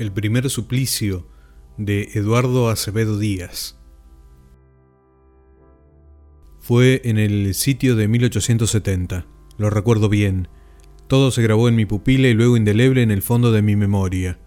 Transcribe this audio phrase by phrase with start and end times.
[0.00, 1.28] El primer suplicio
[1.76, 3.78] de Eduardo Acevedo Díaz.
[6.58, 9.26] Fue en el sitio de 1870,
[9.58, 10.48] lo recuerdo bien.
[11.06, 14.38] Todo se grabó en mi pupila y luego indeleble en el fondo de mi memoria.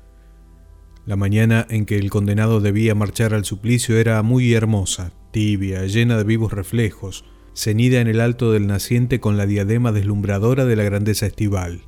[1.06, 6.18] La mañana en que el condenado debía marchar al suplicio era muy hermosa, tibia, llena
[6.18, 10.84] de vivos reflejos, cenida en el alto del naciente con la diadema deslumbradora de la
[10.84, 11.84] grandeza estival.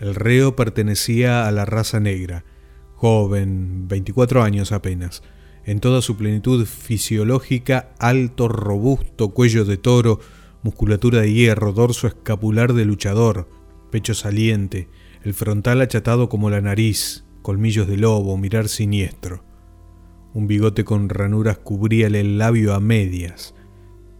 [0.00, 2.44] El reo pertenecía a la raza negra,
[2.98, 5.22] joven, 24 años apenas,
[5.64, 10.18] en toda su plenitud fisiológica, alto, robusto, cuello de toro,
[10.64, 13.48] musculatura de hierro, dorso escapular de luchador,
[13.92, 14.88] pecho saliente,
[15.22, 19.44] el frontal achatado como la nariz, colmillos de lobo, mirar siniestro.
[20.34, 23.54] Un bigote con ranuras cubríale el labio a medias.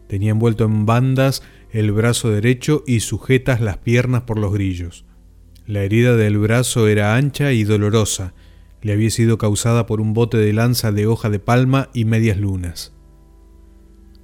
[0.07, 1.43] Tenía envuelto en bandas
[1.73, 5.05] el brazo derecho y sujetas las piernas por los grillos.
[5.67, 8.35] La herida del brazo era ancha y dolorosa,
[8.83, 12.39] le había sido causada por un bote de lanza de hoja de palma y medias
[12.39, 12.93] lunas.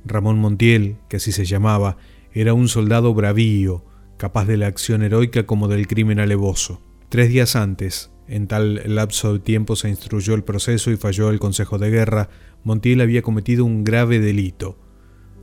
[0.04, 1.96] Ramón Montiel, que así se llamaba,
[2.32, 3.84] era un soldado bravío,
[4.16, 6.82] capaz de la acción heroica como del crimen alevoso.
[7.08, 11.38] Tres días antes, en tal lapso de tiempo se instruyó el proceso y falló el
[11.38, 12.28] Consejo de Guerra,
[12.62, 14.78] Montiel había cometido un grave delito.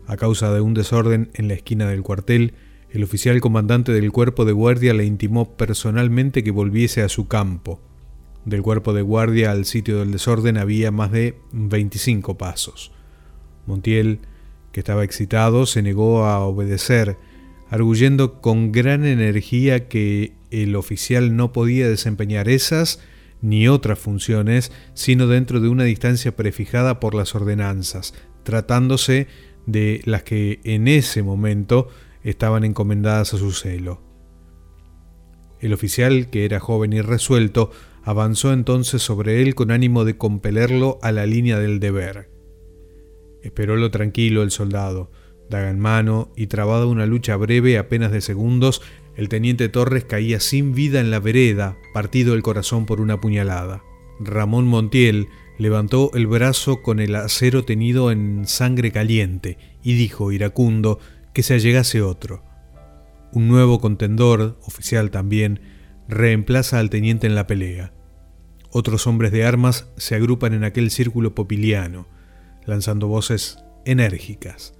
[0.08, 2.54] A causa de un desorden en la esquina del cuartel,
[2.90, 7.80] el oficial comandante del cuerpo de guardia le intimó personalmente que volviese a su campo.
[8.46, 12.92] Del cuerpo de guardia al sitio del desorden había más de 25 pasos.
[13.68, 14.20] Montiel,
[14.72, 17.18] que estaba excitado, se negó a obedecer,
[17.70, 23.00] arguyendo con gran energía que el oficial no podía desempeñar esas
[23.42, 29.28] ni otras funciones, sino dentro de una distancia prefijada por las ordenanzas, tratándose
[29.66, 31.90] de las que en ese momento
[32.24, 34.02] estaban encomendadas a su celo.
[35.60, 37.72] El oficial, que era joven y resuelto,
[38.04, 42.30] avanzó entonces sobre él con ánimo de compelerlo a la línea del deber.
[43.42, 45.12] Esperólo tranquilo el soldado,
[45.50, 48.82] daga en mano, y trabada una lucha breve apenas de segundos,
[49.16, 53.84] el teniente Torres caía sin vida en la vereda, partido el corazón por una puñalada.
[54.20, 61.00] Ramón Montiel levantó el brazo con el acero tenido en sangre caliente y dijo iracundo
[61.34, 62.44] que se allegase otro.
[63.34, 65.62] Un nuevo contendor, oficial también,
[66.12, 67.94] reemplaza al teniente en la pelea.
[68.70, 72.06] Otros hombres de armas se agrupan en aquel círculo popiliano,
[72.66, 74.76] lanzando voces enérgicas.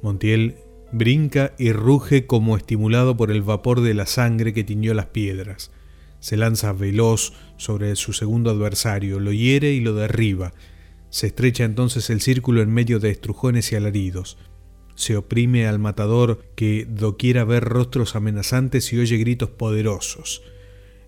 [0.00, 0.56] Montiel
[0.92, 5.72] brinca y ruge como estimulado por el vapor de la sangre que tiñó las piedras.
[6.20, 10.52] Se lanza veloz sobre su segundo adversario, lo hiere y lo derriba.
[11.10, 14.38] Se estrecha entonces el círculo en medio de estrujones y alaridos
[15.00, 20.42] se oprime al matador que doquiera ver rostros amenazantes y oye gritos poderosos.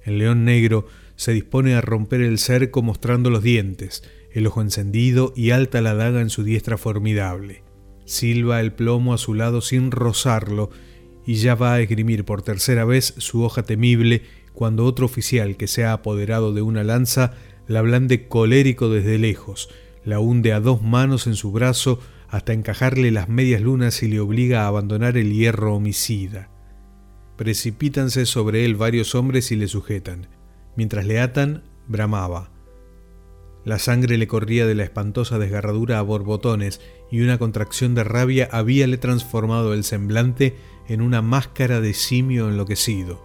[0.04, 0.86] El león negro
[1.16, 4.02] se dispone a romper el cerco mostrando los dientes,
[4.32, 7.62] el ojo encendido y alta la daga en su diestra formidable.
[8.04, 10.70] Silba el plomo a su lado sin rozarlo
[11.24, 15.66] y ya va a esgrimir por tercera vez su hoja temible cuando otro oficial que
[15.66, 17.34] se ha apoderado de una lanza
[17.68, 19.68] la blande colérico desde lejos,
[20.04, 24.20] la hunde a dos manos en su brazo hasta encajarle las medias lunas y le
[24.20, 26.51] obliga a abandonar el hierro homicida.
[27.36, 30.28] Precipítanse sobre él varios hombres y le sujetan.
[30.76, 32.50] Mientras le atan, bramaba.
[33.64, 38.48] La sangre le corría de la espantosa desgarradura a borbotones y una contracción de rabia
[38.50, 40.56] habíale transformado el semblante
[40.88, 43.22] en una máscara de simio enloquecido.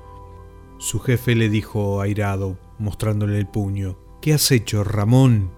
[0.77, 5.51] Su jefe le dijo airado, mostrándole el puño, ¿Qué has hecho, Ramón?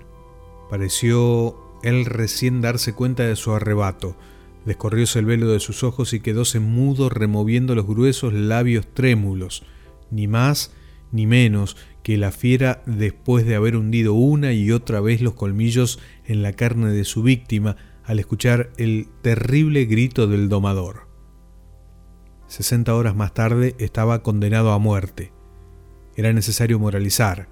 [0.69, 4.15] Pareció él recién darse cuenta de su arrebato.
[4.69, 9.63] Descorrióse el velo de sus ojos y quedóse mudo removiendo los gruesos labios trémulos,
[10.11, 10.75] ni más
[11.11, 15.97] ni menos que la fiera después de haber hundido una y otra vez los colmillos
[16.23, 21.07] en la carne de su víctima al escuchar el terrible grito del domador.
[22.45, 25.33] Sesenta horas más tarde estaba condenado a muerte.
[26.15, 27.49] Era necesario moralizar.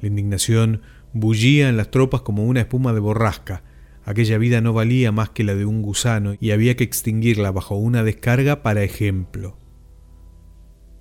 [0.00, 0.82] La indignación
[1.12, 3.62] bullía en las tropas como una espuma de borrasca.
[4.08, 7.74] Aquella vida no valía más que la de un gusano y había que extinguirla bajo
[7.74, 9.58] una descarga para ejemplo.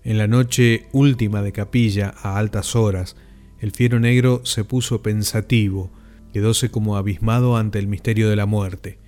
[0.04, 3.16] En la noche última de capilla, a altas horas,
[3.62, 5.90] el fiero negro se puso pensativo,
[6.34, 9.00] quedóse como abismado ante el misterio de la muerte.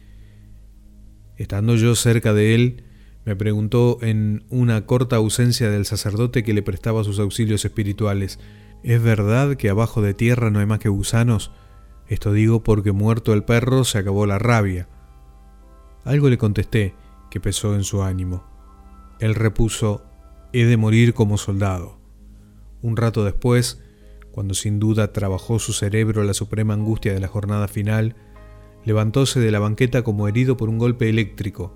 [1.35, 2.83] Estando yo cerca de él,
[3.25, 8.39] me preguntó en una corta ausencia del sacerdote que le prestaba sus auxilios espirituales,
[8.81, 11.51] ¿Es verdad que abajo de tierra no hay más que gusanos?
[12.09, 14.89] Esto digo porque muerto el perro se acabó la rabia.
[16.03, 16.95] Algo le contesté
[17.29, 18.43] que pesó en su ánimo.
[19.19, 20.03] Él repuso,
[20.51, 21.99] he de morir como soldado.
[22.81, 23.83] Un rato después,
[24.31, 28.15] cuando sin duda trabajó su cerebro la suprema angustia de la jornada final,
[28.85, 31.75] levantóse de la banqueta como herido por un golpe eléctrico,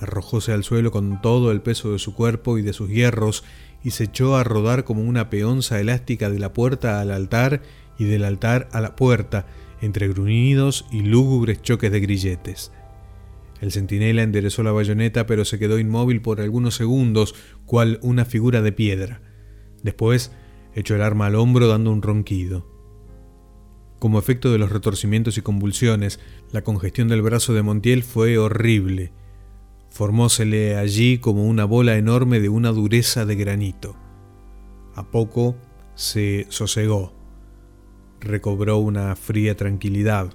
[0.00, 3.44] arrojóse al suelo con todo el peso de su cuerpo y de sus hierros
[3.82, 7.60] y se echó a rodar como una peonza elástica de la puerta al altar
[7.98, 9.46] y del altar a la puerta,
[9.80, 12.72] entre gruñidos y lúgubres choques de grilletes.
[13.60, 17.34] El centinela enderezó la bayoneta, pero se quedó inmóvil por algunos segundos,
[17.64, 19.22] cual una figura de piedra.
[19.82, 20.32] Después
[20.74, 22.66] echó el arma al hombro dando un ronquido.
[23.98, 26.20] Como efecto de los retorcimientos y convulsiones,
[26.52, 29.12] la congestión del brazo de Montiel fue horrible.
[29.88, 33.96] Formósele allí como una bola enorme de una dureza de granito.
[34.94, 35.56] A poco
[35.94, 37.15] se sosegó.
[38.20, 40.32] Recobró una fría tranquilidad.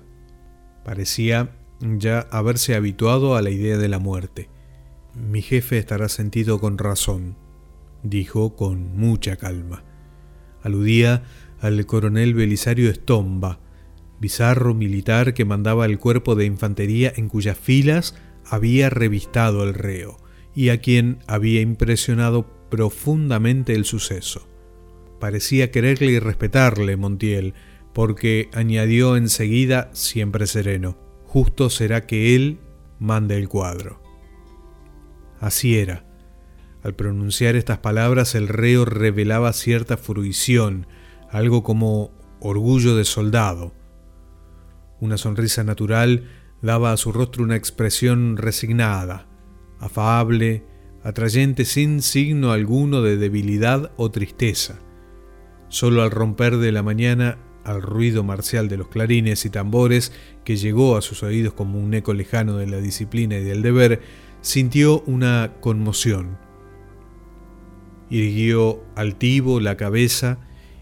[0.83, 1.51] Parecía
[1.81, 4.49] ya haberse habituado a la idea de la muerte.
[5.15, 7.35] Mi jefe estará sentido con razón,
[8.03, 9.83] dijo con mucha calma.
[10.63, 11.23] Aludía
[11.59, 13.59] al coronel Belisario Estomba,
[14.19, 20.17] bizarro militar que mandaba el cuerpo de infantería en cuyas filas había revistado el reo
[20.53, 24.47] y a quien había impresionado profundamente el suceso.
[25.19, 27.53] Parecía quererle y respetarle Montiel,
[27.93, 32.59] porque añadió enseguida, siempre sereno, justo será que él
[32.99, 34.01] mande el cuadro.
[35.39, 36.05] Así era.
[36.83, 40.87] Al pronunciar estas palabras el reo revelaba cierta fruición,
[41.29, 43.73] algo como orgullo de soldado.
[44.99, 46.29] Una sonrisa natural
[46.61, 49.27] daba a su rostro una expresión resignada,
[49.79, 50.63] afable,
[51.03, 54.79] atrayente sin signo alguno de debilidad o tristeza.
[55.69, 60.11] Solo al romper de la mañana, al ruido marcial de los clarines y tambores
[60.43, 64.01] que llegó a sus oídos como un eco lejano de la disciplina y del deber,
[64.41, 66.37] sintió una conmoción.
[68.09, 70.39] Irguió altivo la cabeza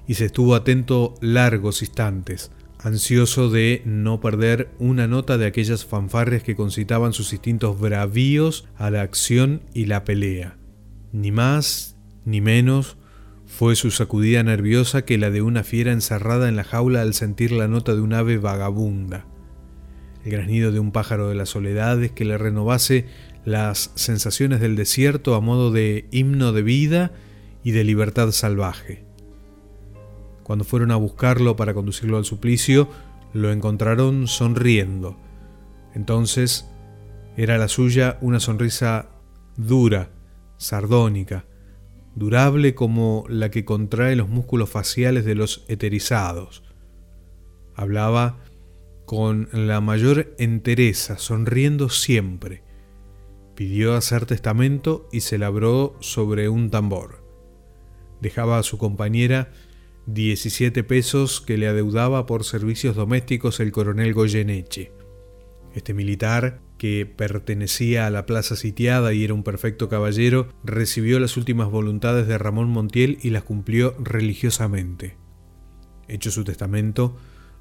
[0.07, 6.41] y se estuvo atento largos instantes, ansioso de no perder una nota de aquellas fanfarrias
[6.41, 10.57] que concitaban sus instintos bravíos a la acción y la pelea.
[11.11, 12.97] Ni más ni menos
[13.49, 17.51] fue su sacudida nerviosa que la de una fiera encerrada en la jaula al sentir
[17.51, 19.25] la nota de un ave vagabunda.
[20.23, 23.07] El granido de un pájaro de las soledades que le renovase
[23.45, 27.11] las sensaciones del desierto a modo de himno de vida
[27.63, 29.03] y de libertad salvaje.
[30.43, 32.87] Cuando fueron a buscarlo para conducirlo al suplicio,
[33.33, 35.17] lo encontraron sonriendo.
[35.95, 36.69] Entonces
[37.35, 39.09] era la suya una sonrisa
[39.57, 40.11] dura,
[40.57, 41.45] sardónica,
[42.15, 46.63] durable como la que contrae los músculos faciales de los eterizados.
[47.75, 48.39] Hablaba
[49.05, 52.63] con la mayor entereza, sonriendo siempre.
[53.55, 57.23] Pidió hacer testamento y se labró sobre un tambor.
[58.21, 59.51] Dejaba a su compañera
[60.05, 64.91] 17 pesos que le adeudaba por servicios domésticos el coronel Goyeneche.
[65.73, 71.37] Este militar, que pertenecía a la plaza sitiada y era un perfecto caballero, recibió las
[71.37, 75.17] últimas voluntades de Ramón Montiel y las cumplió religiosamente.
[76.07, 77.17] Hecho su testamento,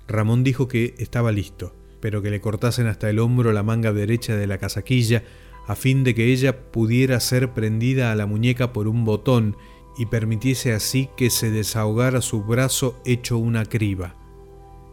[0.06, 4.36] Ramón dijo que estaba listo, pero que le cortasen hasta el hombro la manga derecha
[4.36, 5.24] de la casaquilla
[5.66, 9.56] a fin de que ella pudiera ser prendida a la muñeca por un botón
[9.98, 14.14] y permitiese así que se desahogara su brazo hecho una criba.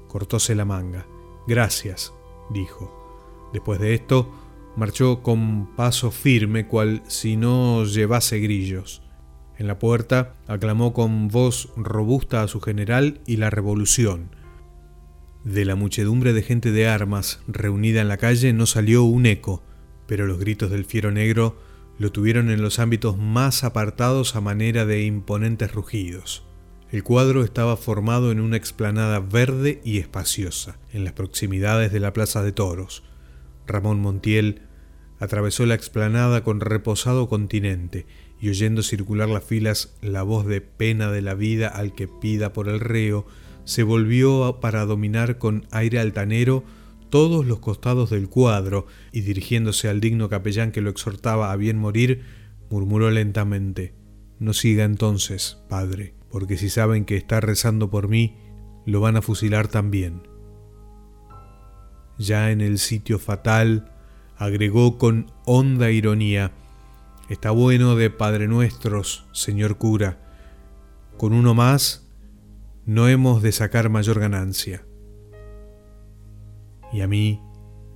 [0.10, 1.07] Cortóse la manga.
[1.47, 2.11] Gracias,
[2.50, 3.05] dijo.
[3.56, 4.33] Después de esto,
[4.76, 9.02] marchó con paso firme, cual si no llevase grillos.
[9.57, 14.35] En la puerta aclamó con voz robusta a su general y la revolución.
[15.45, 19.64] De la muchedumbre de gente de armas reunida en la calle no salió un eco,
[20.06, 21.56] pero los gritos del fiero negro
[21.97, 26.44] lo tuvieron en los ámbitos más apartados a manera de imponentes rugidos.
[26.92, 32.12] El cuadro estaba formado en una explanada verde y espaciosa, en las proximidades de la
[32.12, 33.06] Plaza de Toros.
[33.68, 34.62] Ramón Montiel
[35.19, 38.06] atravesó la explanada con reposado continente
[38.40, 42.54] y oyendo circular las filas la voz de pena de la vida al que pida
[42.54, 43.26] por el reo,
[43.64, 46.64] se volvió para dominar con aire altanero
[47.10, 51.78] todos los costados del cuadro y dirigiéndose al digno capellán que lo exhortaba a bien
[51.78, 52.24] morir,
[52.69, 53.94] murmuró lentamente,
[54.38, 58.36] No siga entonces, padre, porque si saben que está rezando por mí,
[58.86, 60.34] lo van a fusilar también.
[62.18, 63.92] Ya en el sitio fatal,
[64.38, 66.52] agregó con honda ironía,
[67.28, 70.19] Está bueno de Padre Nuestros, señor cura.
[71.18, 72.07] Con uno más,
[72.86, 74.86] no hemos de sacar mayor ganancia
[76.95, 77.42] y a mí,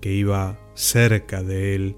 [0.02, 1.96] que iba cerca de él,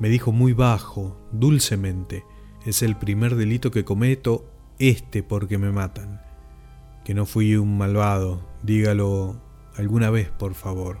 [0.00, 2.24] me dijo muy bajo, dulcemente,
[2.66, 6.20] es el primer delito que cometo, este porque me matan.
[7.04, 9.40] que no fui un malvado, dígalo
[9.76, 10.98] alguna vez, por favor.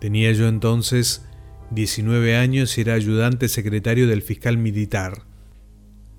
[0.00, 1.26] Tenía yo entonces
[1.70, 5.24] 19 años y era ayudante secretario del fiscal militar.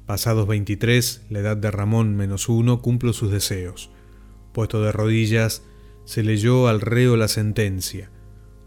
[0.06, 3.90] Pasados 23, la edad de Ramón menos uno, cumplo sus deseos.
[4.54, 5.64] Puesto de rodillas,
[6.06, 8.10] se leyó al reo la sentencia.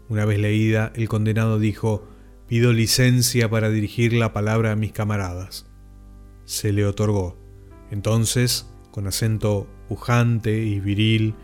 [0.09, 2.07] Una vez leída, el condenado dijo,
[2.47, 5.65] pido licencia para dirigir la palabra a mis camaradas.
[6.45, 7.37] Se le otorgó.
[7.91, 11.35] Entonces, con acento pujante y viril,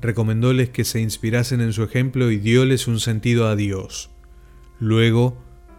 [0.00, 4.10] recomendóles que se inspirasen en su ejemplo y dióles un sentido a Dios.
[4.78, 5.36] Luego,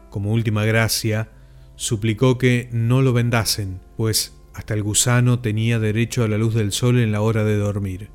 [0.09, 1.31] como última gracia,
[1.75, 6.73] suplicó que no lo vendasen, pues hasta el gusano tenía derecho a la luz del
[6.73, 8.09] sol en la hora de dormir.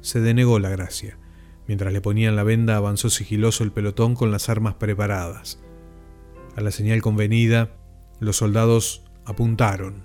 [0.00, 1.18] Se denegó la gracia.
[1.66, 5.58] Mientras le ponían la venda avanzó sigiloso el pelotón con las armas preparadas.
[6.54, 7.72] A la señal convenida,
[8.20, 10.04] los soldados apuntaron.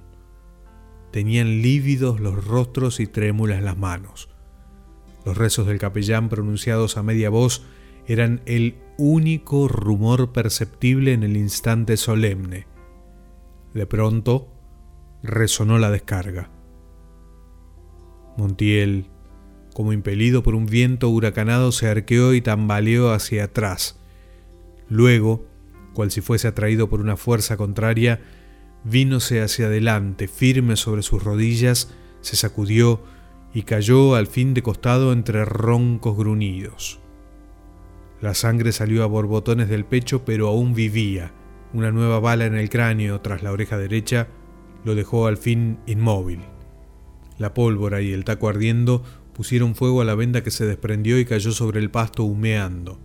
[1.11, 4.30] Tenían lívidos los rostros y trémulas las manos.
[5.25, 7.63] Los rezos del capellán pronunciados a media voz
[8.07, 12.67] eran el único rumor perceptible en el instante solemne.
[13.73, 14.49] De pronto
[15.23, 16.49] resonó la descarga.
[18.37, 19.07] Montiel,
[19.73, 23.99] como impelido por un viento huracanado, se arqueó y tambaleó hacia atrás.
[24.89, 25.45] Luego,
[25.93, 28.21] cual si fuese atraído por una fuerza contraria,
[28.83, 33.01] vínose hacia adelante, firme sobre sus rodillas, se sacudió
[33.53, 36.99] y cayó al fin de costado entre roncos gruñidos.
[38.21, 41.33] La sangre salió a borbotones del pecho, pero aún vivía.
[41.73, 44.27] Una nueva bala en el cráneo tras la oreja derecha
[44.83, 46.39] lo dejó al fin inmóvil.
[47.37, 49.03] La pólvora y el taco ardiendo
[49.33, 52.99] pusieron fuego a la venda que se desprendió y cayó sobre el pasto humeando.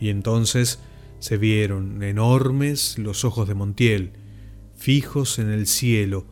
[0.00, 0.80] Y entonces
[1.20, 4.12] se vieron enormes los ojos de Montiel,
[4.76, 6.26] fijos en el cielo,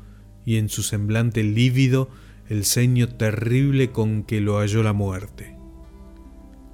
[0.45, 2.09] y en su semblante lívido
[2.49, 5.57] el ceño terrible con que lo halló la muerte.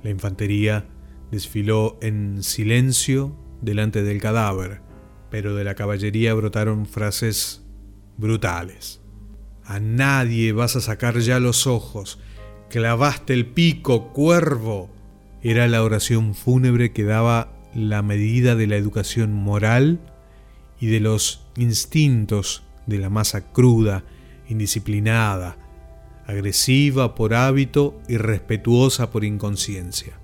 [0.02, 0.86] La infantería
[1.30, 4.82] desfiló en silencio delante del cadáver,
[5.30, 7.64] pero de la caballería brotaron frases
[8.18, 9.00] brutales.
[9.64, 12.18] A nadie vas a sacar ya los ojos,
[12.68, 14.90] clavaste el pico, cuervo.
[15.42, 20.00] Era la oración fúnebre que daba la medida de la educación moral
[20.80, 24.04] y de los instintos de la masa cruda,
[24.48, 25.56] indisciplinada,
[26.26, 30.18] agresiva por hábito y respetuosa por inconsciencia.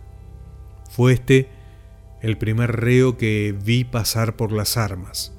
[0.90, 1.48] Fue este
[2.20, 5.34] el primer reo que vi pasar por las armas.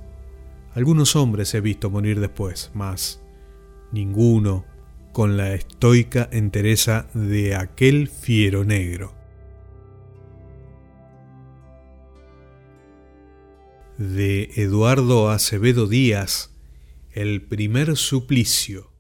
[0.74, 3.22] Algunos hombres he visto morir después, mas
[3.92, 4.66] ninguno
[5.12, 9.16] con la estoica entereza de aquel fiero negro.
[13.98, 16.56] De Eduardo Acevedo Díaz,
[17.12, 18.94] El primer suplicio.